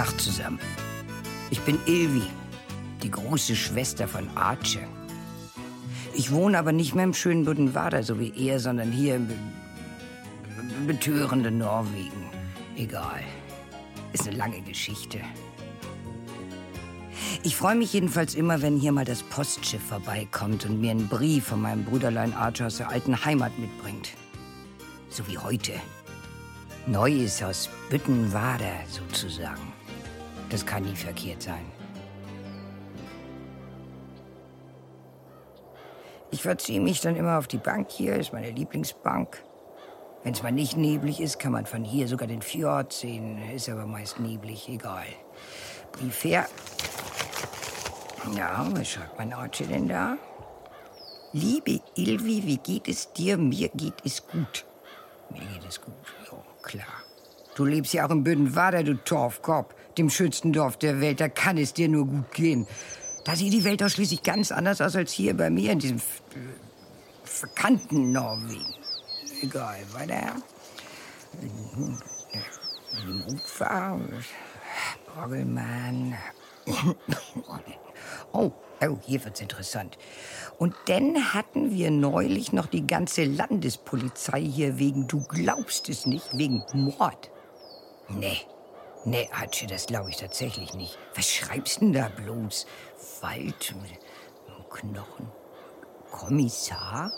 [0.00, 0.58] Tag zusammen.
[1.50, 2.22] Ich bin Ilvi,
[3.02, 4.80] die große Schwester von Arche.
[6.14, 9.34] Ich wohne aber nicht mehr im schönen Buddenwader, so wie er, sondern hier im be
[10.86, 12.30] betörenden Norwegen.
[12.78, 13.22] Egal.
[14.14, 15.18] Ist eine lange Geschichte.
[17.42, 21.48] Ich freue mich jedenfalls immer, wenn hier mal das Postschiff vorbeikommt und mir einen Brief
[21.48, 24.08] von meinem Brüderlein Archer aus der alten Heimat mitbringt.
[25.10, 25.72] So wie heute.
[26.86, 29.69] Neues aus Büttenwader sozusagen.
[30.50, 31.64] Das kann nie verkehrt sein.
[36.32, 39.42] Ich verziehe mich dann immer auf die Bank hier, ist meine Lieblingsbank.
[40.22, 43.38] Wenn es mal nicht neblig ist, kann man von hier sogar den Fjord sehen.
[43.50, 45.06] Ist aber meist neblig, egal.
[45.92, 46.46] Brief her.
[48.36, 50.18] Ja, was schreibt mein Archie denn da?
[51.32, 53.38] Liebe Ilvi, wie geht es dir?
[53.38, 54.66] Mir geht es gut.
[55.30, 55.94] Mir geht es gut,
[56.30, 57.09] ja, klar.
[57.60, 61.20] Du lebst ja auch in Büdenwader, du Torfkorb, dem schönsten Dorf der Welt.
[61.20, 62.66] Da kann es dir nur gut gehen.
[63.24, 66.00] Da sieht die Welt doch schließlich ganz anders aus als hier bei mir in diesem
[67.22, 68.64] verkannten Norwegen.
[69.42, 70.36] Egal, weiter.
[73.28, 74.00] Ufer,
[75.20, 76.14] Orgelmann.
[78.32, 79.98] Oh, oh, hier wird's interessant.
[80.56, 86.38] Und dann hatten wir neulich noch die ganze Landespolizei hier wegen, du glaubst es nicht,
[86.38, 87.30] wegen Mord.
[88.10, 88.40] Nee,
[89.04, 90.98] nee, Hatsche, das glaube ich tatsächlich nicht.
[91.14, 92.66] Was schreibst denn da bloß?
[93.20, 93.74] Wald,
[94.70, 95.28] Knochen,
[96.10, 97.12] Kommissar?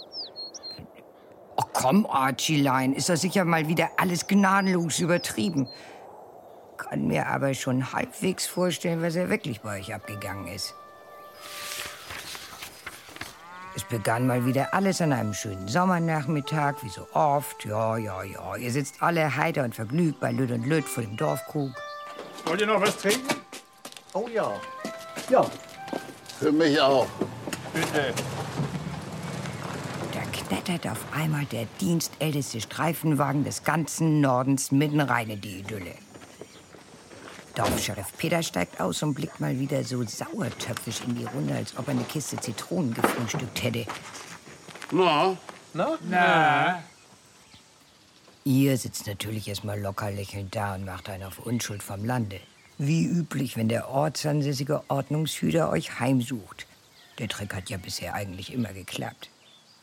[1.57, 5.69] Oh komm, Archielein, ist das sicher mal wieder alles gnadenlos übertrieben.
[6.77, 10.75] Kann mir aber schon halbwegs vorstellen, was er wirklich bei euch abgegangen ist.
[13.75, 17.65] Es begann mal wieder alles an einem schönen Sommernachmittag, wie so oft.
[17.65, 18.56] Ja, ja, ja.
[18.56, 21.73] Ihr sitzt alle heiter und vergnügt bei Lütt und Lütt vor dem Dorfkrug.
[22.45, 23.35] Wollt ihr noch was trinken?
[24.13, 24.52] Oh ja.
[25.30, 25.46] Ja.
[26.39, 27.07] Für mich auch.
[27.73, 28.13] Bitte.
[30.13, 35.95] Da knattert auf einmal der dienstälteste Streifenwagen des ganzen Nordens mitten rein in die Idylle.
[37.55, 41.89] Dorfscheriff Peter steigt aus und blickt mal wieder so sauertöpfisch in die Runde, als ob
[41.89, 43.86] er eine Kiste Zitronen gefrühstückt hätte.
[44.90, 45.36] Na,
[45.74, 45.98] Na?
[46.08, 46.83] Na?
[48.45, 52.40] Ihr sitzt natürlich erstmal locker lächelnd da und macht einen auf Unschuld vom Lande.
[52.79, 56.67] Wie üblich, wenn der ortsansässige Ordnungshüter euch heimsucht.
[57.19, 59.30] Der Trick hat ja bisher eigentlich immer geklappt.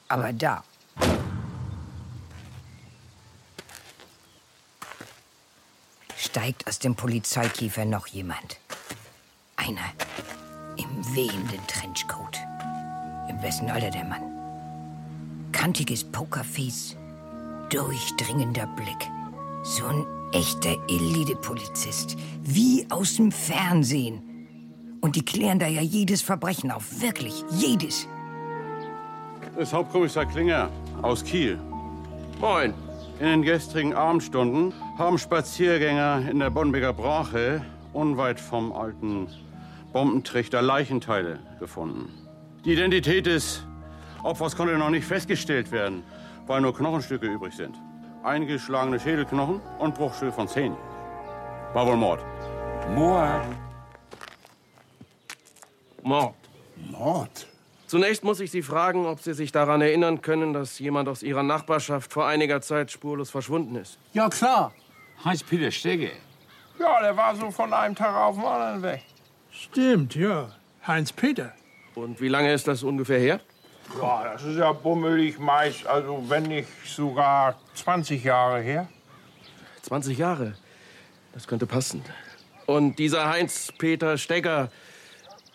[0.09, 0.63] Aber da.
[6.39, 8.61] Steigt aus dem Polizeikiefer noch jemand.
[9.57, 9.81] Einer
[10.77, 12.39] im wehenden Trenchcoat.
[13.29, 14.21] Im besten Alter der Mann.
[15.51, 16.95] Kantiges Pokerface,
[17.69, 19.11] durchdringender Blick.
[19.63, 22.15] So ein echter Elite-Polizist.
[22.41, 24.47] Wie aus dem Fernsehen.
[25.01, 27.01] Und die klären da ja jedes Verbrechen auf.
[27.01, 28.07] Wirklich, jedes.
[29.57, 30.69] ist Hauptkommissar Klinger
[31.01, 31.59] aus Kiel.
[32.39, 32.73] Moin.
[33.19, 39.27] In den gestrigen Abendstunden haben Spaziergänger in der Bonbecker Brache unweit vom alten
[39.91, 42.13] Bombentrichter Leichenteile gefunden.
[42.63, 43.65] Die Identität des
[44.23, 46.03] Opfers konnte noch nicht festgestellt werden,
[46.47, 47.75] weil nur Knochenstücke übrig sind.
[48.23, 50.77] Eingeschlagene Schädelknochen und Bruchstücke von Zähnen.
[51.73, 52.23] War wohl Mord.
[52.95, 53.45] Mord.
[56.03, 56.35] Mord.
[56.89, 57.48] Mord?
[57.89, 61.41] Zunächst muss ich Sie fragen, ob Sie sich daran erinnern können, dass jemand aus Ihrer
[61.41, 63.97] Nachbarschaft vor einiger Zeit spurlos verschwunden ist.
[64.13, 64.71] Ja, klar.
[65.25, 66.11] Heinz-Peter Stegge.
[66.79, 69.01] Ja, der war so von einem Tag auf den anderen weg.
[69.49, 70.51] Stimmt, ja.
[70.85, 71.51] Heinz-Peter.
[71.95, 73.39] Und wie lange ist das ungefähr her?
[73.99, 78.87] Ja, das ist ja bummelig meist, also wenn nicht sogar 20 Jahre her.
[79.81, 80.53] 20 Jahre.
[81.33, 82.05] Das könnte passen.
[82.67, 84.69] Und dieser Heinz-Peter Stegger,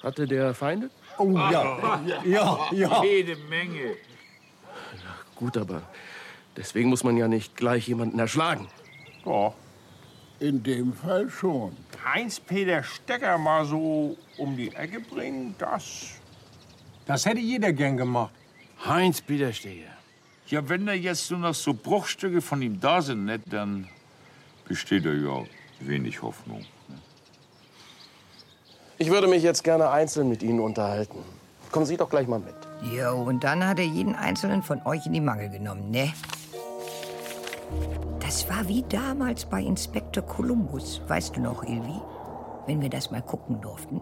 [0.02, 0.90] hatte der Feinde?
[1.18, 2.00] Oh ja.
[2.24, 3.02] Ja, ja.
[3.04, 3.96] Jede Menge.
[5.36, 5.82] Gut, aber
[6.56, 8.68] deswegen muss man ja nicht gleich jemanden erschlagen.
[9.24, 9.52] Ja.
[10.40, 11.76] In dem Fall schon.
[12.04, 16.20] Heinz-Peter Stecker mal so um die Ecke bringen, das.
[17.06, 18.32] Das hätte jeder gern gemacht.
[18.84, 19.86] Heinz-Peter Stegge.
[20.48, 23.88] Ja, wenn da jetzt nur noch so Bruchstücke von ihm da sind, nicht, dann
[24.68, 25.44] besteht da ja
[25.80, 26.66] wenig Hoffnung.
[28.98, 31.18] Ich würde mich jetzt gerne einzeln mit Ihnen unterhalten.
[31.72, 32.54] Kommen Sie doch gleich mal mit.
[32.92, 36.12] Jo, und dann hat er jeden einzelnen von euch in die Mangel genommen, ne?
[38.20, 41.00] Das war wie damals bei Inspektor Columbus.
[41.08, 42.00] Weißt du noch, Ilvi?
[42.66, 44.00] Wenn wir das mal gucken durften.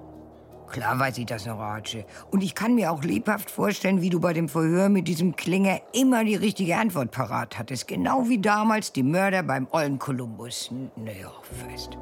[0.71, 2.05] Klar weiß ich das noch, Archie.
[2.31, 5.81] Und ich kann mir auch lebhaft vorstellen, wie du bei dem Verhör mit diesem Klinger
[5.93, 7.89] immer die richtige Antwort parat hattest.
[7.89, 10.71] Genau wie damals die Mörder beim ollen Columbus.
[10.71, 11.31] N- Naja,
[11.69, 11.99] fast.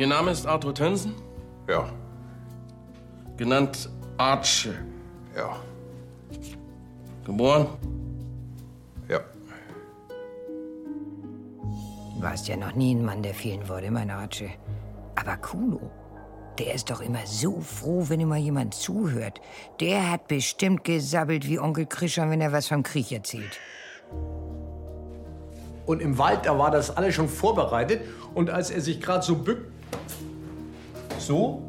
[0.00, 1.14] Ihr Name ist Arthur Tönsen?
[1.68, 1.86] Ja,
[3.36, 4.74] Genannt Arche.
[5.36, 5.56] ja,
[7.22, 7.66] Geboren?
[9.10, 9.20] ja.
[12.16, 14.48] Du warst ja noch nie ein Mann, der fehlen würde, mein Arche.
[15.16, 15.90] Aber Kuno,
[16.58, 19.38] der ist doch immer so froh, wenn immer jemand zuhört.
[19.80, 23.60] Der hat bestimmt gesabbelt wie Onkel Krischer, wenn er was vom Krieg erzählt.
[25.84, 28.00] Und im Wald, da war das alles schon vorbereitet.
[28.32, 29.70] Und als er sich gerade so bückt,
[31.18, 31.62] so,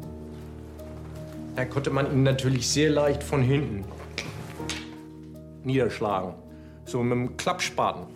[1.54, 3.84] da konnte man ihn natürlich sehr leicht von hinten
[5.64, 6.34] niederschlagen.
[6.84, 8.06] So mit dem Klappspaten.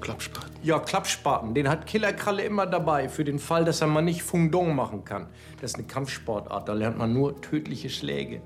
[0.00, 0.50] Klappspaten.
[0.62, 1.54] Ja, Klappspaten.
[1.54, 5.26] Den hat Killerkralle immer dabei, für den Fall, dass er mal nicht Fundong machen kann.
[5.60, 8.40] Das ist eine Kampfsportart, da lernt man nur tödliche Schläge.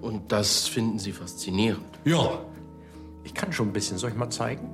[0.00, 1.84] Und das finden Sie faszinierend.
[2.04, 2.38] Ja.
[3.24, 3.98] Ich kann schon ein bisschen.
[3.98, 4.70] Soll ich mal zeigen?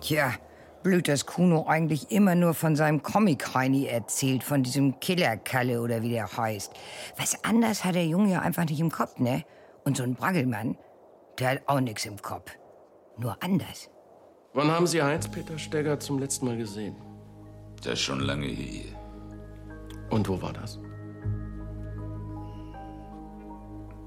[0.00, 0.32] Tja,
[0.82, 6.10] blöd, dass Kuno eigentlich immer nur von seinem Comic-Heini erzählt, von diesem Killerkalle oder wie
[6.10, 6.72] der heißt.
[7.16, 9.44] Was anders hat der Junge ja einfach nicht im Kopf, ne?
[9.84, 10.76] Und so ein Braggelmann,
[11.38, 12.52] der hat auch nichts im Kopf.
[13.16, 13.90] Nur anders.
[14.52, 16.96] Wann haben Sie Heinz-Peter Stegger zum letzten Mal gesehen?
[17.82, 18.96] Das ist schon lange hier.
[20.10, 20.78] Und wo war das?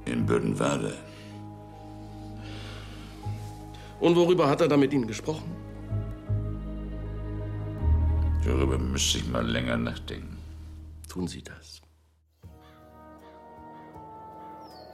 [0.06, 0.94] In Bödenwerde.
[4.00, 5.62] Und worüber hat er da mit Ihnen gesprochen?
[8.45, 10.38] Darüber müsste ich mal länger nachdenken.
[11.07, 11.81] Tun Sie das.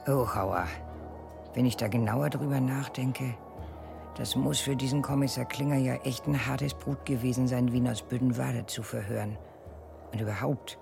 [0.06, 0.66] Oh, Hauer.
[1.54, 3.34] Wenn ich da genauer drüber nachdenke,
[4.16, 8.02] das muss für diesen Kommissar Klinger ja echt ein hartes Brot gewesen sein, Wien aus
[8.02, 9.36] Büdenwade zu verhören.
[10.12, 10.78] Und überhaupt,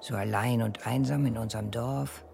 [0.00, 2.24] so allein und einsam in unserem Dorf.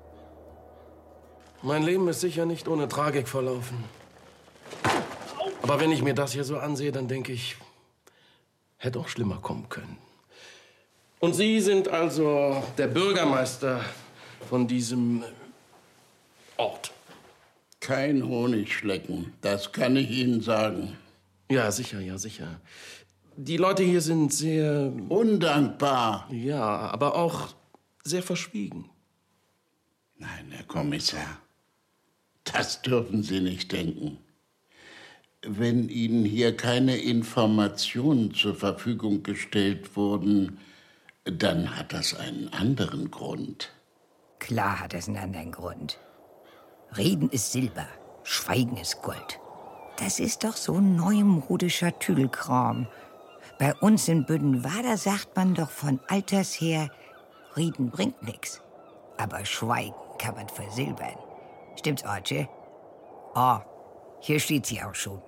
[1.62, 3.84] Mein Leben ist sicher nicht ohne Tragik verlaufen.
[5.62, 7.56] Aber wenn ich mir das hier so ansehe, dann denke ich,
[8.78, 9.98] hätte auch schlimmer kommen können.
[11.20, 13.84] Und Sie sind also der Bürgermeister
[14.48, 15.25] von diesem
[16.56, 16.92] Ort.
[17.80, 20.96] Kein Honigschlecken, das kann ich Ihnen sagen.
[21.50, 22.60] Ja, sicher, ja, sicher.
[23.36, 26.28] Die Leute hier sind sehr, Undankbar.
[26.32, 27.54] ja, aber auch
[28.04, 28.90] sehr verschwiegen.
[30.16, 31.40] Nein, Herr Kommissar,
[32.44, 34.19] das dürfen Sie nicht denken.
[35.46, 40.58] Wenn Ihnen hier keine Informationen zur Verfügung gestellt wurden,
[41.25, 43.70] dann hat das einen anderen Grund.
[44.40, 46.00] Klar hat es einen anderen Grund.
[46.96, 47.87] Reden ist Silber,
[48.25, 49.38] Schweigen ist Gold.
[49.99, 52.88] Das ist doch so neumodischer Tüdelkram.
[53.61, 56.91] Bei uns in Büdenwader sagt man doch von alters her,
[57.56, 58.61] Reden bringt nix.
[59.19, 61.17] Aber Schweigen kann man versilbern.
[61.76, 62.49] Stimmt's, Archie?
[63.34, 63.62] Ah,
[64.20, 65.23] hier steht sie auch schon.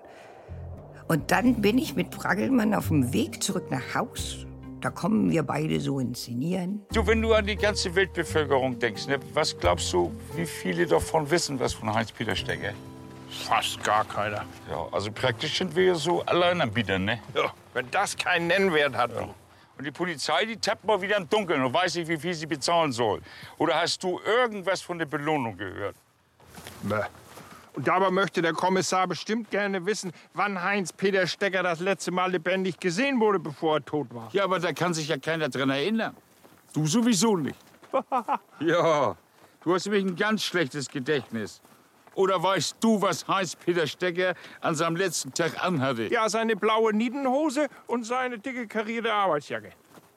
[1.11, 4.47] Und dann bin ich mit Braggelmann auf dem Weg zurück nach Haus.
[4.81, 6.87] Da kommen wir beide so inszenieren.
[6.93, 11.29] Du, wenn du an die ganze Weltbevölkerung denkst, ne, was glaubst du, wie viele davon
[11.29, 12.75] wissen was von Heinz-Peter Steger?
[13.29, 14.45] Fast gar keiner.
[14.71, 17.19] Ja, also praktisch sind wir so Alleinanbieter, ne?
[17.35, 19.11] Ja, wenn das keinen Nennwert hat.
[19.17, 22.47] Und die Polizei, die tappt mal wieder im Dunkeln und weiß nicht, wie viel sie
[22.47, 23.21] bezahlen soll.
[23.59, 25.97] Oder hast du irgendwas von der Belohnung gehört?
[26.85, 27.03] Bäh.
[27.75, 32.79] Und dabei möchte der Kommissar bestimmt gerne wissen, wann Heinz-Peter Stecker das letzte Mal lebendig
[32.81, 34.29] gesehen wurde, bevor er tot war.
[34.33, 36.17] Ja, aber da kann sich ja keiner dran erinnern.
[36.73, 37.59] Du sowieso nicht.
[38.61, 39.17] ja,
[39.63, 41.61] du hast nämlich ein ganz schlechtes Gedächtnis.
[42.15, 46.09] Oder weißt du, was Heinz-Peter Stecker an seinem letzten Tag anhatte?
[46.13, 49.71] Ja, seine blaue Niedenhose und seine dicke karierte Arbeitsjacke.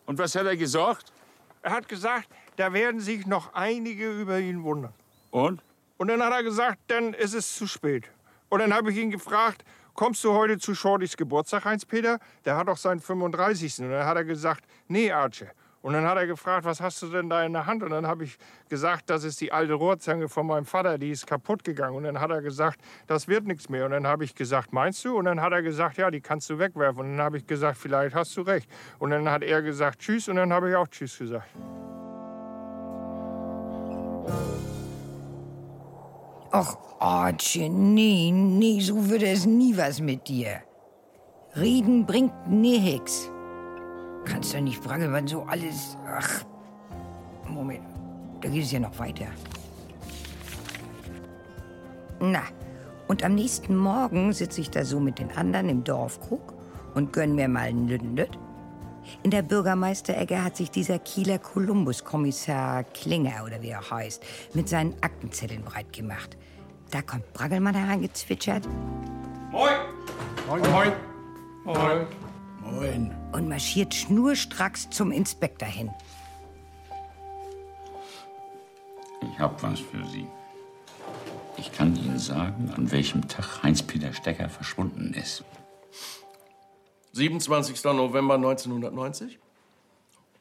[0.06, 1.14] Und was hat er gesagt?
[1.62, 4.94] Er hat gesagt, da werden sich noch einige über ihn wundern.
[5.32, 5.62] Und?
[6.04, 8.10] Und dann hat er gesagt, dann ist es zu spät.
[8.50, 12.20] Und dann habe ich ihn gefragt, kommst du heute zu Shortys Geburtstag, Heinz-Peter?
[12.44, 13.80] Der hat doch seinen 35.
[13.80, 15.52] Und dann hat er gesagt, nee, Arche.
[15.82, 17.84] Und dann hat er gefragt, was hast du denn da in der Hand?
[17.84, 21.26] Und dann habe ich gesagt, das ist die alte Rohrzange von meinem Vater, die ist
[21.26, 21.96] kaputt gegangen.
[21.96, 23.86] Und dann hat er gesagt, das wird nichts mehr.
[23.86, 25.18] Und dann habe ich gesagt, meinst du?
[25.18, 27.00] Und dann hat er gesagt, ja, die kannst du wegwerfen.
[27.00, 28.70] Und dann habe ich gesagt, vielleicht hast du recht.
[29.00, 30.28] Und dann hat er gesagt, tschüss.
[30.28, 31.48] Und dann habe ich auch tschüss gesagt.
[36.54, 40.62] Och, Archie, nee, nee, so würde es nie was mit dir.
[41.56, 43.32] Reden bringt nix.
[44.24, 45.98] Kannst du nicht Braggelmann so alles...
[46.08, 46.46] Ach,
[47.50, 47.82] Moment,
[48.42, 49.26] da geht es ja noch weiter.
[52.20, 52.44] Na,
[53.08, 56.54] und am nächsten Morgen sitze ich da so mit den anderen im Dorfkrug
[56.94, 58.38] und gönn mir mal ein Lündet.
[59.24, 64.96] In der Bürgermeisterecke hat sich dieser Kieler Kolumbus-Kommissar Klinger, oder wie er heißt, mit seinen
[65.02, 66.38] Aktenzetteln breit gemacht.
[66.92, 68.68] Da kommt Braggelmann hereingezwitschert.
[69.52, 69.72] Moin,
[70.48, 70.94] moin.
[71.64, 72.08] Moin.
[72.62, 73.16] Moin.
[73.34, 75.90] und marschiert schnurstracks zum Inspektor hin.
[79.22, 80.28] Ich hab was für Sie.
[81.58, 85.44] Ich kann Ihnen sagen, an welchem Tag Heinz-Peter Stecker verschwunden ist.
[87.14, 87.84] 27.
[87.94, 89.38] November 1990?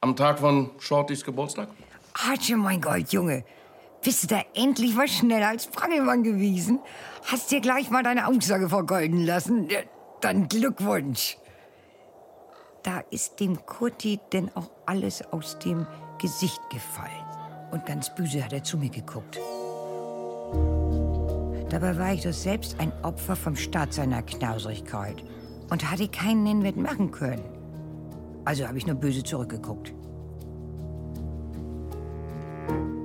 [0.00, 1.68] Am Tag von Shortys Geburtstag?
[2.14, 3.44] Archie, mein Gott, Junge.
[4.02, 6.80] Bist du da endlich was schneller als Frangelmann gewesen?
[7.24, 9.68] Hast dir gleich mal deine Aussage vergolden lassen?
[10.22, 11.36] Dann Glückwunsch.
[12.82, 15.86] Da ist dem Kurti denn auch alles aus dem
[16.18, 17.10] Gesicht gefallen.
[17.70, 19.38] Und ganz böse hat er zu mir geguckt.
[21.68, 25.22] Dabei war ich doch selbst ein Opfer vom Staat seiner Knauserigkeit
[25.72, 27.42] und hatte keinen Nennwert machen können.
[28.44, 29.94] Also habe ich nur böse zurückgeguckt.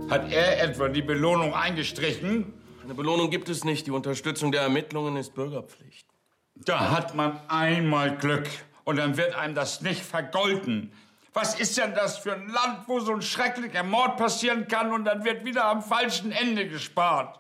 [0.10, 2.54] Hat er etwa die Belohnung eingestrichen?
[2.84, 3.88] Eine Belohnung gibt es nicht.
[3.88, 6.10] Die Unterstützung der Ermittlungen ist Bürgerpflicht.
[6.56, 8.50] Da hat man einmal Glück
[8.84, 10.92] und dann wird einem das nicht vergolten.
[11.32, 15.06] Was ist denn das für ein Land, wo so ein schrecklicher Mord passieren kann und
[15.06, 17.40] dann wird wieder am falschen Ende gespart?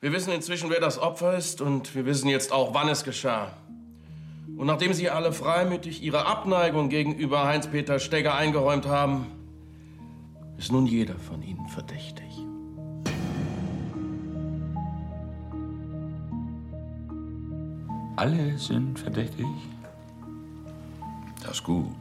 [0.00, 3.50] Wir wissen inzwischen, wer das Opfer ist und wir wissen jetzt auch, wann es geschah.
[4.56, 9.26] Und nachdem Sie alle freimütig Ihre Abneigung gegenüber Heinz-Peter Stegger eingeräumt haben,
[10.56, 12.24] ist nun jeder von Ihnen verdächtig.
[18.16, 19.46] Alle sind verdächtig?
[21.42, 21.92] Das ist gut.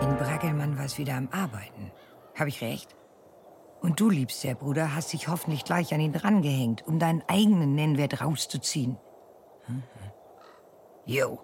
[0.00, 1.92] In Brackelmann war es wieder am Arbeiten.
[2.34, 2.97] Habe ich recht?
[3.80, 8.20] Und du, liebster Bruder, hast dich hoffentlich gleich an ihn drangehängt, um deinen eigenen Nennwert
[8.20, 8.96] rauszuziehen.
[9.68, 9.82] Mhm.
[11.06, 11.40] Jo.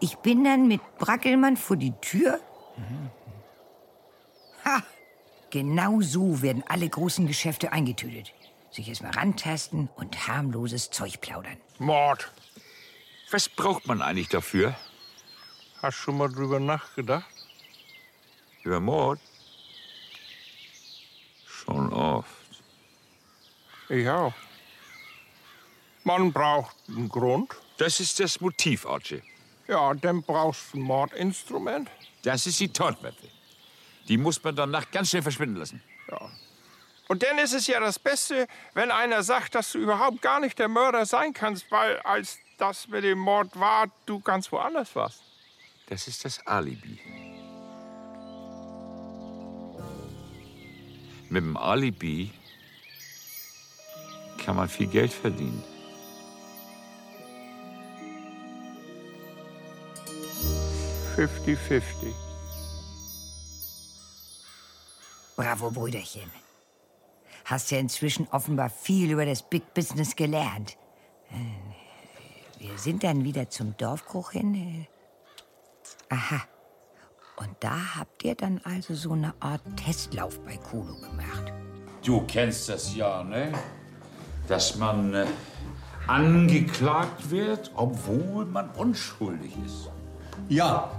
[0.00, 2.38] Ich bin dann mit Brackelmann vor die Tür.
[2.76, 3.10] Mhm.
[4.64, 4.82] Ha!
[5.50, 8.32] Genau so werden alle großen Geschäfte eingetütet.
[8.70, 11.56] Sich erstmal rantasten und harmloses Zeug plaudern.
[11.78, 12.32] Mord.
[13.30, 14.74] Was braucht man eigentlich dafür?
[15.80, 17.26] Hast schon mal drüber nachgedacht?
[18.64, 19.20] Über Mord?
[21.64, 22.28] Schon oft.
[23.88, 24.32] Ich auch.
[26.04, 27.54] Man braucht einen Grund.
[27.78, 29.22] Das ist das Motiv, Archie.
[29.66, 31.90] Ja, dann brauchst du ein Mordinstrument.
[32.22, 33.28] Das ist die Tatwaffe.
[34.08, 35.82] Die muss man danach ganz schnell verschwinden lassen.
[37.08, 40.58] Und dann ist es ja das Beste, wenn einer sagt, dass du überhaupt gar nicht
[40.58, 45.22] der Mörder sein kannst, weil als das mit dem Mord war, du ganz woanders warst.
[45.86, 46.98] Das ist das Alibi.
[51.34, 52.30] Mit dem Alibi
[54.38, 55.64] kann man viel Geld verdienen.
[61.16, 62.14] Fifty-fifty.
[65.34, 66.30] Bravo, Brüderchen.
[67.46, 70.76] Hast ja inzwischen offenbar viel über das Big Business gelernt.
[71.32, 74.54] Äh, Wir sind dann wieder zum Dorfbruch hin.
[74.54, 74.86] äh.
[76.10, 76.46] Aha.
[77.36, 81.52] Und da habt ihr dann also so eine Art Testlauf bei Kuno gemacht.
[82.04, 83.52] Du kennst das ja, ne?
[84.46, 85.26] Dass man äh,
[86.06, 89.90] angeklagt wird, obwohl man unschuldig ist.
[90.48, 90.90] Ja,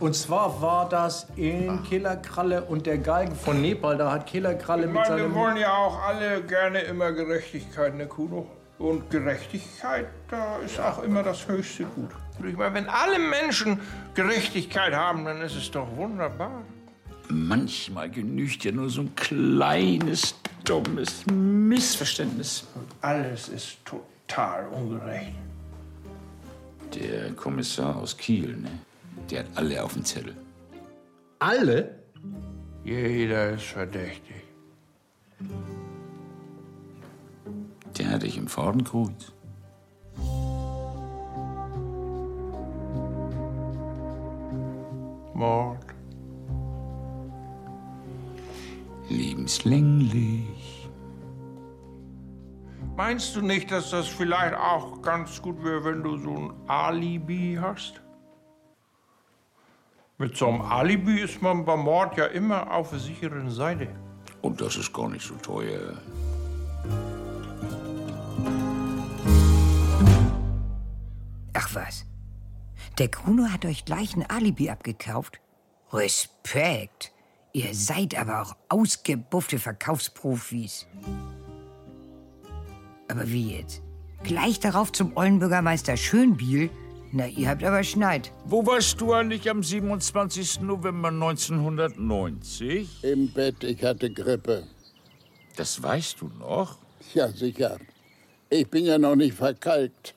[0.00, 3.96] und zwar war das in Killerkralle und der Galgen von Nepal.
[3.96, 5.34] Da hat Killerkralle mit meine, wir seinem...
[5.34, 8.46] wollen ja auch alle gerne immer Gerechtigkeit, ne Kuno?
[8.78, 12.10] Und Gerechtigkeit, da ist auch immer das höchste Gut.
[12.38, 13.80] Ich meine, wenn alle Menschen
[14.14, 16.62] Gerechtigkeit haben, dann ist es doch wunderbar.
[17.28, 22.66] Manchmal genügt ja nur so ein kleines, dummes Missverständnis.
[23.00, 25.32] Alles ist total ungerecht.
[26.94, 28.70] Der Kommissar aus Kiel, ne?
[29.30, 30.36] Der hat alle auf dem Zettel.
[31.38, 31.98] Alle?
[32.84, 34.44] Jeder ist verdächtig.
[37.98, 39.32] Der hatte ich im Fadenkreuz.
[45.34, 45.84] Mord.
[49.08, 50.88] Lebenslänglich.
[52.96, 57.58] Meinst du nicht, dass das vielleicht auch ganz gut wäre, wenn du so ein Alibi
[57.60, 58.00] hast?
[60.16, 63.88] Mit so einem Alibi ist man beim Mord ja immer auf der sicheren Seite.
[64.42, 65.94] Und das ist gar nicht so teuer.
[71.52, 72.06] Ach was.
[72.98, 75.40] Der Kuno hat euch gleich ein Alibi abgekauft?
[75.92, 77.10] Respekt.
[77.52, 80.86] Ihr seid aber auch ausgebuffte Verkaufsprofis.
[83.08, 83.82] Aber wie jetzt?
[84.22, 86.70] Gleich darauf zum Ollenbürgermeister Schönbiel?
[87.10, 88.32] Na, ihr habt aber Schneid.
[88.44, 90.60] Wo warst du eigentlich am 27.
[90.60, 93.02] November 1990?
[93.02, 94.68] Im Bett, ich hatte Grippe.
[95.56, 96.78] Das weißt du noch?
[97.12, 97.78] Ja, sicher.
[98.50, 100.14] Ich bin ja noch nicht verkalkt.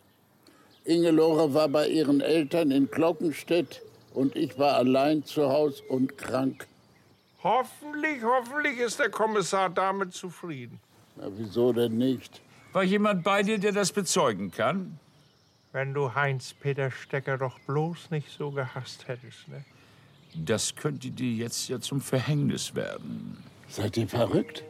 [0.88, 3.82] Ingelore war bei ihren Eltern in Glockenstedt
[4.14, 6.66] und ich war allein zu Hause und krank.
[7.44, 10.80] Hoffentlich, hoffentlich ist der Kommissar damit zufrieden.
[11.18, 12.42] Na, wieso denn nicht?
[12.72, 14.98] War jemand bei dir, der das bezeugen kann?
[15.74, 19.66] Wenn du Heinz-Peter Stecker doch bloß nicht so gehasst hättest, ne?
[20.36, 23.44] Das könnte dir jetzt ja zum Verhängnis werden.
[23.68, 24.64] Seid ihr verrückt?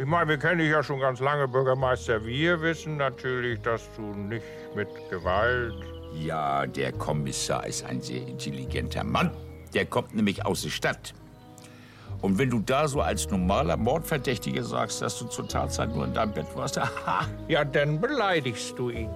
[0.00, 2.24] Ich meine, wir kennen dich ja schon ganz lange, Bürgermeister.
[2.24, 5.74] Wir wissen natürlich, dass du nicht mit Gewalt.
[6.14, 9.30] Ja, der Kommissar ist ein sehr intelligenter Mann.
[9.74, 11.12] Der kommt nämlich aus der Stadt.
[12.22, 16.14] Und wenn du da so als normaler Mordverdächtiger sagst, dass du zur Tatzeit nur in
[16.14, 19.10] deinem Bett warst, aha, Ja, dann beleidigst du ihn.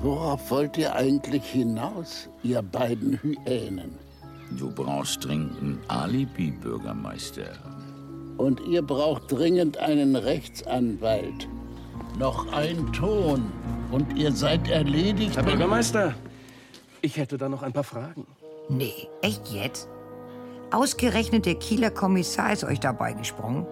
[0.00, 3.96] Worauf wollt ihr eigentlich hinaus, ihr beiden Hyänen?
[4.58, 7.52] du brauchst dringend ein Alibi, Bürgermeister.
[8.40, 11.46] Und ihr braucht dringend einen Rechtsanwalt.
[12.18, 13.52] Noch ein Ton
[13.92, 15.36] und ihr seid erledigt.
[15.36, 16.14] Herr Bürgermeister,
[17.02, 18.26] ich hätte da noch ein paar Fragen.
[18.70, 19.88] Nee, echt jetzt?
[20.70, 23.66] Ausgerechnet der Kieler Kommissar ist euch dabei gesprungen?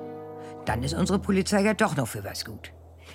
[0.66, 2.70] Dann ist unsere Polizei ja doch noch für was gut.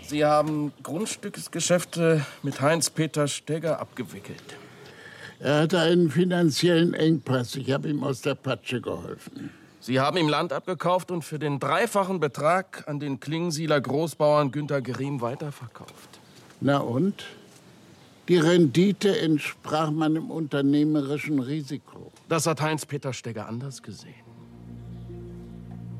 [0.07, 4.57] Sie haben Grundstücksgeschäfte mit Heinz-Peter Stegger abgewickelt.
[5.39, 7.55] Er hatte einen finanziellen Engpass.
[7.55, 9.51] Ich habe ihm aus der Patsche geholfen.
[9.83, 14.81] Sie haben ihm Land abgekauft und für den dreifachen Betrag an den Klingensieler Großbauern Günter
[14.81, 16.21] Griem weiterverkauft.
[16.61, 17.25] Na und?
[18.29, 22.13] Die Rendite entsprach meinem unternehmerischen Risiko.
[22.29, 24.13] Das hat Heinz-Peter Stegger anders gesehen.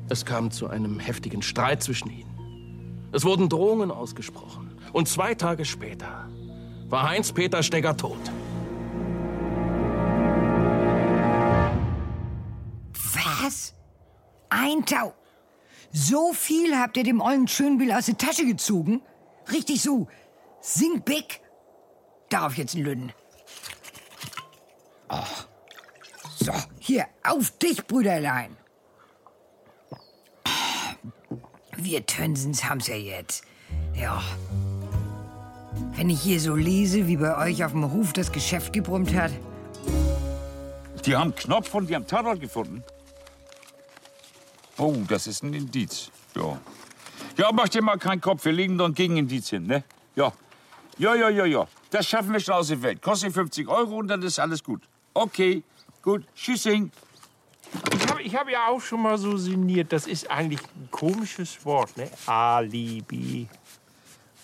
[0.08, 3.10] Es kam zu einem heftigen Streit zwischen ihnen.
[3.12, 4.78] Es wurden Drohungen ausgesprochen.
[4.94, 6.26] Und zwei Tage später
[6.88, 8.16] war Heinz-Peter Stegger tot.
[14.56, 15.12] Ein Tau.
[15.90, 19.02] So viel habt ihr dem ollen Schönbill aus der Tasche gezogen?
[19.50, 20.06] Richtig so.
[20.60, 21.40] Sing big.
[22.28, 23.12] Darauf jetzt ein Lüden.
[25.08, 25.46] Ach.
[26.36, 28.56] So, hier, auf dich, Brüderlein.
[31.76, 33.44] Wir Tönsens haben's ja jetzt.
[33.94, 34.22] Ja.
[35.96, 39.32] Wenn ich hier so lese, wie bei euch auf dem Hof das Geschäft gebrummt hat.
[41.04, 42.84] Die haben Knopf und die haben Tatort gefunden.
[44.76, 46.10] Oh, das ist ein Indiz.
[46.34, 46.58] Ja.
[47.36, 48.44] Ja, mach dir mal keinen Kopf.
[48.44, 49.84] Wir legen doch ein Gegenindiz hin, ne?
[50.16, 50.32] Ja.
[50.98, 51.66] Ja, ja, ja, ja.
[51.90, 53.02] Das schaffen wir schon aus der Welt.
[53.02, 54.82] Kostet 50 Euro und dann ist alles gut.
[55.12, 55.62] Okay,
[56.02, 56.24] gut.
[56.34, 56.90] Tschüssing.
[57.92, 59.92] Ich habe ich hab ja auch schon mal so sinniert.
[59.92, 62.08] Das ist eigentlich ein komisches Wort, ne?
[62.26, 63.48] Alibi.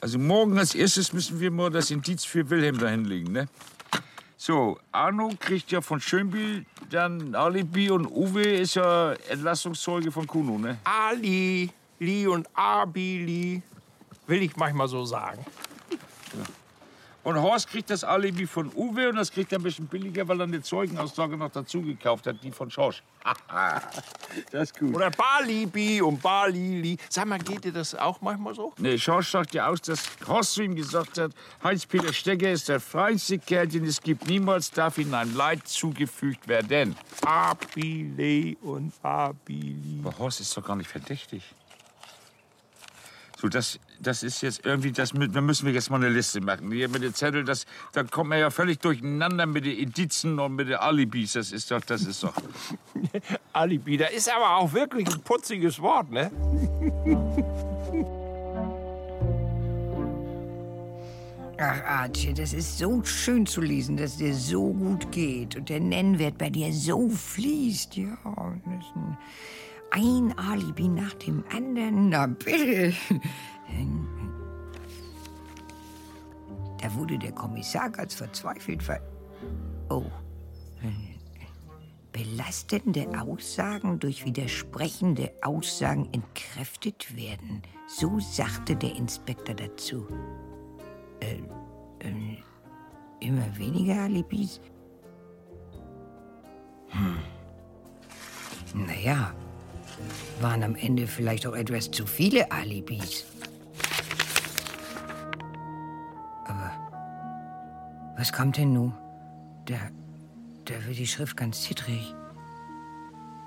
[0.01, 3.49] Also morgen als erstes müssen wir mal das Indiz für Wilhelm da hinlegen, ne?
[4.43, 10.57] So, Arno kriegt ja von Schönbiel dann Alibi und Uwe ist ja Entlastungszeuge von Kuno,
[10.57, 10.79] ne?
[10.83, 13.61] Ali, Li und Abili.
[14.27, 15.45] Will ich manchmal so sagen.
[17.23, 20.41] Und Horst kriegt das Alibi von Uwe und das kriegt er ein bisschen billiger, weil
[20.41, 23.03] er eine Zeugenaussage noch dazu gekauft hat, die von Schorsch.
[24.51, 24.95] das ist gut.
[24.95, 26.97] Oder Balibi und Balili.
[27.11, 28.73] Sag mal, geht dir das auch manchmal so?
[28.79, 32.81] Nee, Schorsch sagt ja aus, dass Horst zu ihm gesagt hat, Heinz-Peter Stecker ist der
[32.81, 34.27] feinste Kerl, den es gibt.
[34.27, 36.97] Niemals darf ihm ein Leid zugefügt werden.
[37.27, 40.01] Abile und Abili.
[40.03, 41.43] Aber Horst ist doch gar nicht verdächtig.
[43.41, 46.71] So, das, das ist jetzt irgendwie, das, da müssen wir jetzt mal eine Liste machen.
[46.73, 50.57] Hier mit den Zettel, das, da kommt man ja völlig durcheinander mit den Indizen und
[50.57, 51.35] mit den Alibis.
[51.35, 52.35] Das ist doch, das ist doch.
[53.53, 56.31] Alibi, das ist aber auch wirklich ein putziges Wort, ne?
[61.63, 65.81] Ach, Archie, das ist so schön zu lesen, dass dir so gut geht und der
[65.81, 67.99] Nennwert bei dir so fließt.
[67.99, 69.19] Ja, und das ist ein,
[69.91, 72.09] ein Alibi nach dem anderen.
[72.09, 72.95] Na bitte.
[76.79, 79.03] Da wurde der Kommissar ganz verzweifelt, weil...
[79.89, 80.07] Oh.
[82.13, 87.63] Belastende Aussagen durch widersprechende Aussagen entkräftet werden.
[87.87, 90.07] So sagte der Inspektor dazu.
[93.21, 94.61] Immer weniger Alibis?
[96.89, 97.19] Hm.
[98.75, 99.33] Naja,
[100.41, 103.27] waren am Ende vielleicht auch etwas zu viele Alibis.
[108.21, 108.93] Was kommt denn nun?
[109.65, 109.77] Da,
[110.67, 112.15] da wird die Schrift ganz zittrig.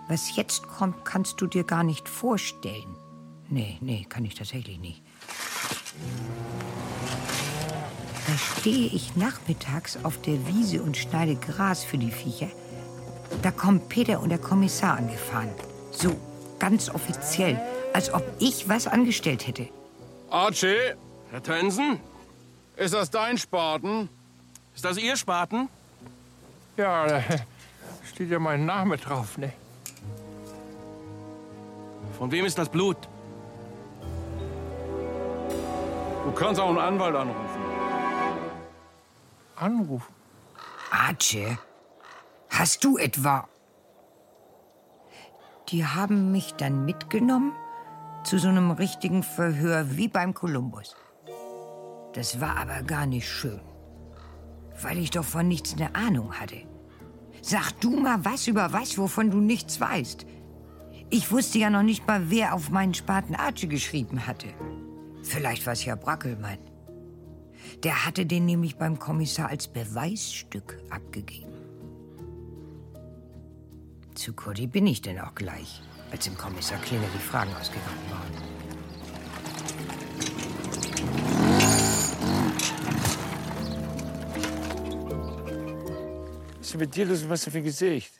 [0.07, 2.95] Was jetzt kommt, kannst du dir gar nicht vorstellen.
[3.49, 5.03] Nee, nee, kann ich tatsächlich nicht.
[8.25, 12.49] Da stehe ich nachmittags auf der Wiese und schneide Gras für die Viecher.
[13.43, 15.49] Da kommen Peter und der Kommissar angefahren.
[15.91, 16.15] So,
[16.57, 17.61] ganz offiziell,
[17.93, 19.69] als ob ich was angestellt hätte.
[20.31, 20.95] Archie,
[21.29, 21.99] Herr Tönsen,
[22.75, 24.09] Ist das dein Spaten?
[24.75, 25.69] Ist das Ihr Spaten?
[26.77, 27.23] Ja, da
[28.11, 29.53] steht ja mein Name drauf, ne?
[32.17, 32.97] Von wem ist das Blut?
[36.25, 37.61] Du kannst auch einen Anwalt anrufen.
[39.55, 40.13] Anrufen.
[40.91, 41.57] Arche,
[42.49, 43.47] hast du etwa...
[45.69, 47.53] Die haben mich dann mitgenommen
[48.23, 50.95] zu so einem richtigen Verhör wie beim Kolumbus.
[52.13, 53.59] Das war aber gar nicht schön,
[54.81, 56.61] weil ich doch von nichts eine Ahnung hatte.
[57.41, 60.25] Sag du mal was über was, wovon du nichts weißt.
[61.09, 64.47] Ich wusste ja noch nicht mal, wer auf meinen Spaten Arche geschrieben hatte.
[65.21, 66.57] Vielleicht war es ja Brackelmann.
[67.83, 71.51] Der hatte den nämlich beim Kommissar als Beweisstück abgegeben.
[74.15, 75.81] Zu Cody bin ich denn auch gleich,
[76.11, 78.52] als dem Kommissar Klinge die Fragen ausgegangen waren.
[86.73, 87.23] Ist mit dir los?
[87.23, 88.11] Was hast du für ein Gesicht?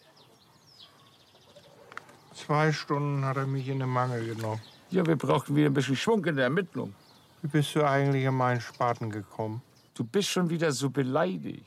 [2.34, 4.62] Zwei Stunden hat er mich in den Mangel genommen.
[4.92, 6.94] Ja, wir brauchen wieder ein bisschen Schwung in der Ermittlung.
[7.42, 9.62] Wie bist du eigentlich in meinen Spaten gekommen?
[9.96, 11.66] Du bist schon wieder so beleidigt.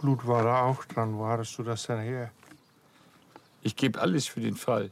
[0.00, 1.16] Blut war da auch dran.
[1.16, 2.30] Wo hattest du das denn her?
[3.62, 4.90] Ich gebe alles für den Fall.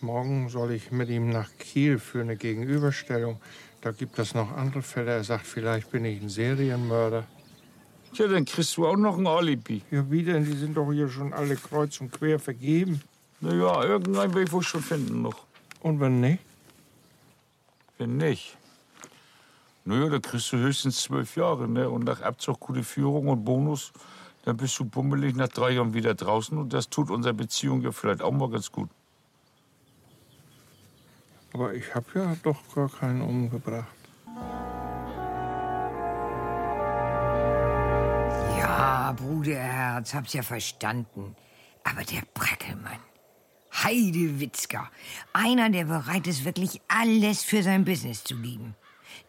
[0.00, 3.40] Morgen soll ich mit ihm nach Kiel für eine Gegenüberstellung.
[3.80, 5.12] Da gibt es noch andere Fälle.
[5.12, 7.26] Er sagt, vielleicht bin ich ein Serienmörder.
[8.12, 9.82] Tja, dann kriegst du auch noch ein Alibi.
[9.90, 10.44] Ja, wie denn?
[10.44, 13.00] Die sind doch hier schon alle kreuz und quer vergeben.
[13.40, 15.46] Na ja, irgendein will ich wohl schon finden noch.
[15.80, 16.42] Und wenn nicht?
[17.98, 18.56] Wenn nicht.
[19.84, 21.88] Naja, da kriegst du höchstens zwölf Jahre, ne?
[21.88, 23.92] Und nach Abzug gute Führung und Bonus,
[24.44, 26.56] dann bist du bummelig nach drei Jahren wieder draußen.
[26.58, 28.90] Und das tut unserer Beziehung ja vielleicht auch mal ganz gut.
[31.52, 33.99] Aber ich habe ja doch gar keinen umgebracht.
[39.20, 41.36] Bruderherz, hab's ja verstanden.
[41.84, 42.98] Aber der Brackelmann,
[43.72, 44.90] Heidewitzka,
[45.32, 48.74] einer, der bereit ist, wirklich alles für sein Business zu geben.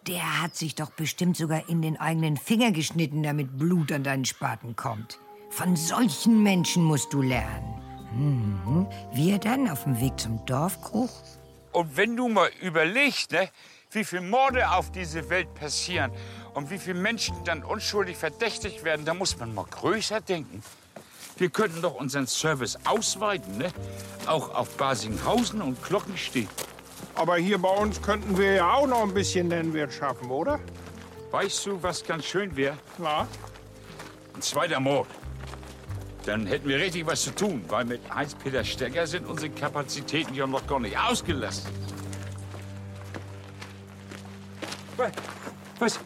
[0.07, 4.25] Der hat sich doch bestimmt sogar in den eigenen Finger geschnitten, damit Blut an deinen
[4.25, 5.19] Spaten kommt.
[5.49, 7.81] Von solchen Menschen musst du lernen.
[8.13, 8.87] Mhm.
[9.13, 11.09] Wir dann auf dem Weg zum Dorfkrug?
[11.71, 13.49] Und wenn du mal überlegst, ne,
[13.91, 16.11] wie viele Morde auf diese Welt passieren
[16.53, 20.63] und wie viele Menschen dann unschuldig verdächtigt werden, da muss man mal größer denken.
[21.37, 23.71] Wir könnten doch unseren Service ausweiten, ne?
[24.27, 26.47] Auch auf Basinghausen und Glockensteg.
[27.15, 30.59] Aber hier bei uns könnten wir ja auch noch ein bisschen Nennwert schaffen, oder?
[31.31, 32.77] Weißt du, was ganz schön wäre?
[32.95, 33.27] Klar.
[34.35, 35.07] Ein zweiter Mord.
[36.25, 40.45] Dann hätten wir richtig was zu tun, weil mit Heinz-Peter Stecker sind unsere Kapazitäten ja
[40.45, 41.71] noch gar nicht ausgelastet.
[44.97, 45.11] Was,
[45.79, 45.99] was,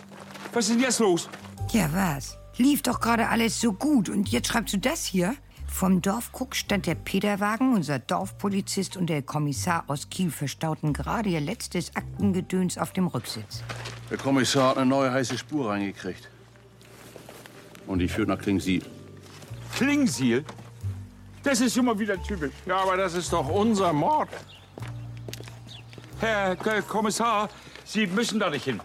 [0.55, 1.29] was ist denn jetzt los?
[1.71, 2.37] Ja, was?
[2.57, 5.35] Lief doch gerade alles so gut und jetzt schreibst du das hier?
[5.67, 11.41] Vom Dorfkrug stand der Peterwagen, unser Dorfpolizist und der Kommissar aus Kiel verstauten gerade ihr
[11.41, 13.61] letztes Aktengedöns auf dem Rücksitz.
[14.09, 16.29] Der Kommissar hat eine neue heiße Spur reingekriegt.
[17.87, 18.83] Und die führt nach Klingsiel.
[19.75, 20.45] Klingsiel?
[21.43, 22.53] Das ist schon mal wieder typisch.
[22.65, 24.29] Ja, aber das ist doch unser Mord.
[26.21, 27.49] Herr Kommissar,
[27.83, 28.79] Sie müssen da nicht hin.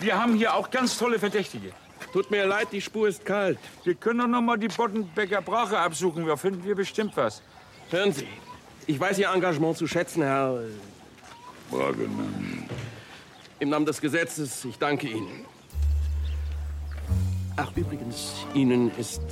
[0.00, 1.72] Wir haben hier auch ganz tolle Verdächtige.
[2.12, 3.58] Tut mir leid, die Spur ist kalt.
[3.84, 6.26] Wir können doch noch mal die Boddenbecker Brache absuchen.
[6.26, 7.42] Da finden wir bestimmt was.
[7.90, 8.26] Hören Sie,
[8.86, 10.60] ich weiß Ihr Engagement zu schätzen, Herr.
[10.60, 10.66] äh,
[11.70, 12.68] Bragemann.
[13.58, 15.46] Im Namen des Gesetzes, ich danke Ihnen.
[17.56, 19.22] Ach, übrigens, Ihnen ist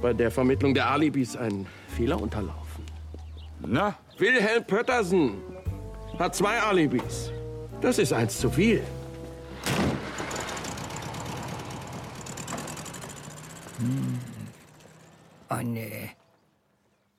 [0.00, 2.84] bei der Vermittlung der Alibis ein Fehler unterlaufen.
[3.60, 5.34] Na, Wilhelm Pöttersen
[6.18, 7.30] hat zwei Alibis.
[7.82, 8.82] Das ist eins zu viel.
[15.50, 16.10] Oh nee.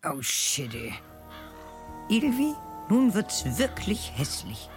[0.04, 0.72] Oh shit.
[2.10, 2.54] Ilvi,
[2.90, 4.70] nun wird's wirklich hässlich.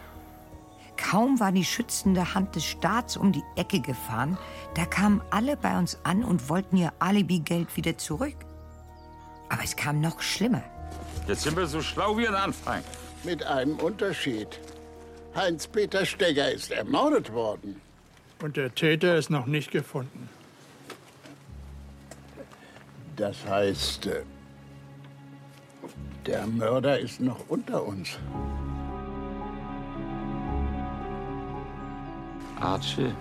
[0.97, 4.39] Kaum war die schützende Hand des Staats um die Ecke gefahren,
[4.75, 8.37] da kamen alle bei uns an und wollten ihr Alibi-Geld wieder zurück.
[9.49, 10.63] Aber es kam noch schlimmer.
[11.29, 12.83] jetzt sind wir so schlau wie ein Anfang.
[13.25, 14.61] Mit einem Unterschied.
[15.35, 17.81] Heinz-Peter Stegger ist ermordet worden.
[18.43, 20.29] Und der Täter ist noch nicht gefunden.
[23.17, 24.23] Das heißt, äh,
[26.27, 28.19] der Mörder ist noch unter uns.
[32.61, 33.13] Archie,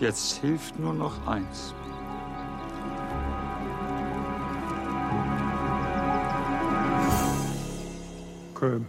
[0.00, 1.74] jetzt hilft nur noch eins.
[8.54, 8.86] Köln.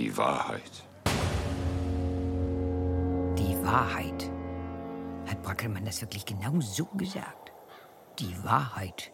[0.00, 0.84] die Wahrheit.
[3.38, 4.29] Die Wahrheit.
[5.40, 7.50] Hat Brackelmann das wirklich genau so gesagt?
[8.18, 9.10] Die Wahrheit.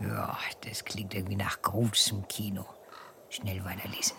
[0.00, 0.36] Ja,
[0.68, 2.64] das klingt irgendwie nach großem Kino.
[3.28, 4.16] Schnell weiterlesen.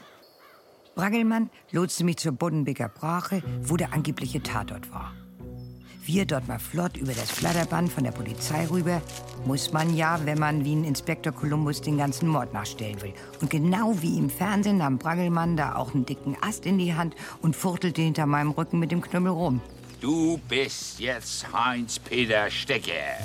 [0.95, 5.11] Brackelmann lotste mich zur Boddenbeker Brache, wo der angebliche Tatort war.
[6.05, 9.01] Wir dort mal flott über das Flatterband von der Polizei rüber.
[9.45, 13.13] Muss man ja, wenn man wie ein Inspektor Columbus den ganzen Mord nachstellen will.
[13.41, 17.15] Und genau wie im Fernsehen nahm Braggelmann da auch einen dicken Ast in die Hand
[17.41, 19.61] und furtelte hinter meinem Rücken mit dem Knüppel rum.
[20.01, 23.19] Du bist jetzt Heinz-Peter Stecker.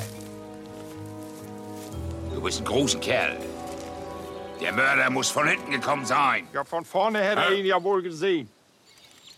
[2.35, 3.39] Du bist ein großer Kerl.
[4.61, 6.47] Der Mörder muss von hinten gekommen sein.
[6.53, 8.51] Ja, von vorne hätte er ihn ja wohl gesehen.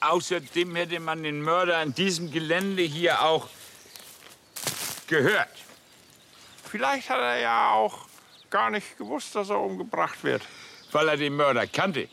[0.00, 3.48] Außerdem hätte man den Mörder an diesem Gelände hier auch
[5.06, 5.48] gehört.
[6.64, 8.08] Vielleicht hat er ja auch
[8.50, 10.42] gar nicht gewusst, dass er umgebracht wird.
[10.90, 12.08] Weil er den Mörder kannte.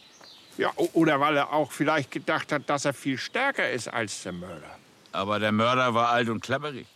[0.59, 4.31] Ja, oder weil er auch vielleicht gedacht hat, dass er viel stärker ist als der
[4.31, 4.84] Mörder.
[5.15, 6.87] Aber der Mörder war alt und klapperig.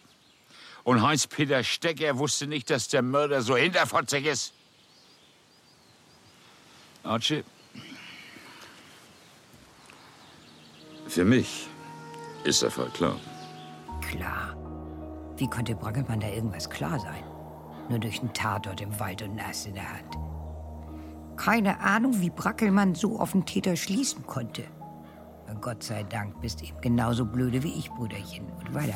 [0.83, 4.53] Und Heinz-Peter Stecker wusste nicht, dass der Mörder so hinterfotzig ist.
[7.03, 7.43] Archie,
[11.07, 11.67] für mich
[12.43, 13.15] ist der Fall klar.
[14.01, 14.55] Klar.
[15.37, 17.23] Wie konnte Brackelmann da irgendwas klar sein?
[17.89, 20.17] Nur durch einen Tatort im Wald und Ast in der Hand.
[21.37, 24.65] Keine Ahnung, wie Brackelmann so auf den Täter schließen konnte.
[25.55, 28.45] Gott sei Dank bist eben genauso blöde wie ich, Brüderchen.
[28.59, 28.95] Und weiter.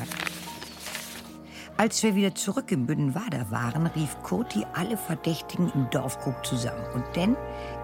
[1.78, 6.86] Als wir wieder zurück in Büdenwader waren, rief Kurti alle Verdächtigen im Dorfkrug zusammen.
[6.94, 7.36] Und dann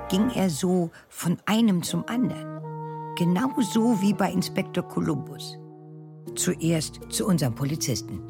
[0.09, 3.15] ging er so von einem zum anderen.
[3.15, 5.57] Genauso wie bei Inspektor Columbus.
[6.35, 8.21] Zuerst zu unserem Polizisten.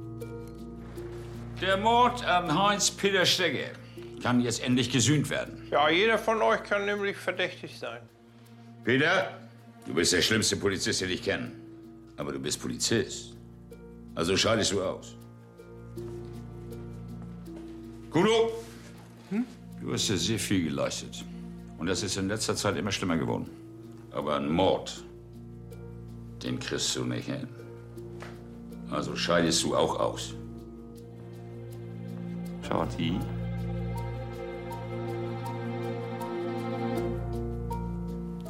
[1.61, 3.71] Der Mord an Heinz-Peter Stecker
[4.23, 5.67] kann jetzt endlich gesühnt werden.
[5.69, 7.99] Ja, jeder von euch kann nämlich verdächtig sein.
[8.85, 9.37] Peter,
[9.85, 11.51] du bist der schlimmste Polizist, den ich kenne.
[12.17, 13.35] Aber du bist Polizist.
[14.15, 15.15] Also scheidest du aus.
[18.11, 18.51] Kuno,
[19.81, 21.23] du hast ja sehr viel geleistet.
[21.77, 23.49] Und das ist in letzter Zeit immer schlimmer geworden.
[24.11, 25.03] Aber ein Mord,
[26.43, 27.47] den kriegst du nicht hin.
[28.89, 30.33] Also scheidest du auch aus.
[32.67, 33.19] Shorty.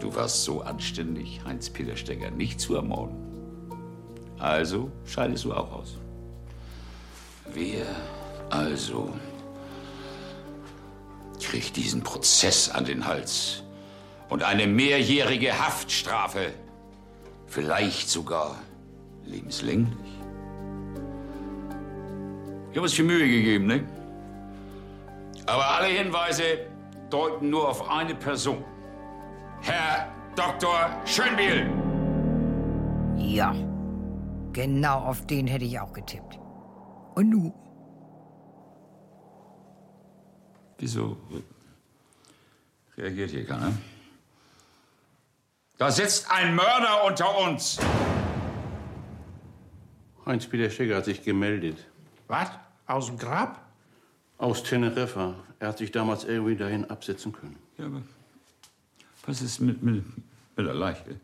[0.10, 3.16] Du warst so anständig, Heinz-Peter Stecker nicht zu ermorden.
[4.40, 6.00] Also scheidest du auch aus.
[7.54, 7.86] Wer
[8.50, 9.14] also
[11.40, 13.62] kriegt diesen Prozess an den Hals
[14.30, 16.54] und eine mehrjährige Haftstrafe,
[17.46, 18.56] vielleicht sogar
[19.26, 20.10] lebenslänglich?
[22.72, 23.88] Ich habe uns viel Mühe gegeben, ne?
[25.46, 26.66] Aber alle Hinweise
[27.12, 28.64] deuten nur auf eine Person.
[29.62, 30.90] Herr Dr.
[31.06, 31.70] Schönbiel.
[33.18, 33.54] Ja,
[34.54, 36.40] genau auf den hätte ich auch getippt.
[37.16, 37.54] Und nu?
[40.78, 41.18] Wieso
[42.98, 43.74] reagiert hier keiner?
[45.78, 47.80] Da sitzt ein Mörder unter uns.
[50.26, 51.88] Heinz-Peter Steger hat sich gemeldet.
[52.28, 52.50] Was?
[52.86, 53.62] Aus dem Grab?
[54.38, 55.36] Aus Teneriffa.
[55.60, 57.58] Er hat sich damals irgendwie dahin absetzen können.
[57.78, 58.02] Ja, aber
[59.30, 60.04] was ist mit, mit,
[60.58, 61.20] mit der Leiche?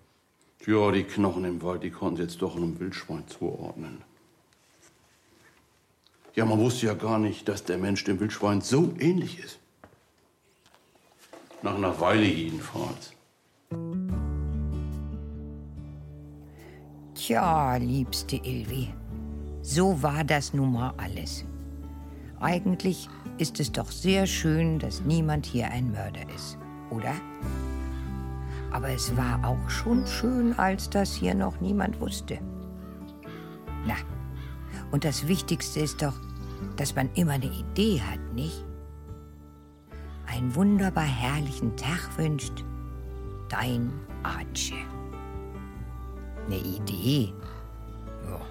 [0.68, 4.02] Ja, die Knochen im Wald, die konnten sie jetzt doch einem Wildschwein zuordnen.
[6.36, 9.60] Ja, man wusste ja gar nicht, dass der Mensch dem Wildschwein so ähnlich ist.
[11.64, 13.14] Nach einer Weile jedenfalls.
[17.16, 18.94] Tja, liebste Ilvi,
[19.62, 21.44] so war das nun mal alles.
[22.40, 26.58] Eigentlich ist es doch sehr schön, dass niemand hier ein Mörder ist,
[26.92, 27.16] oder?
[28.76, 32.40] Aber es war auch schon schön, als das hier noch niemand wusste.
[33.88, 33.96] Na,
[34.92, 36.20] und das Wichtigste ist doch,
[36.76, 38.66] dass man immer eine Idee hat, nicht?
[40.26, 42.66] Einen wunderbar herrlichen Tag wünscht
[43.48, 44.76] dein Arche.
[46.46, 47.34] Eine Idee?
[48.26, 48.42] Ja,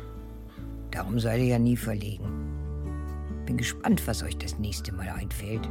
[0.90, 2.30] darum seid ihr ja nie verlegen.
[3.44, 5.68] Bin gespannt, was euch das nächste Mal einfällt.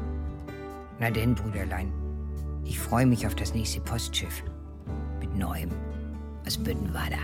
[0.99, 1.91] Na denn, Brüderlein,
[2.65, 4.43] ich freue mich auf das nächste Postschiff.
[5.19, 5.69] Mit Neuem
[6.45, 7.19] aus Büttenwader.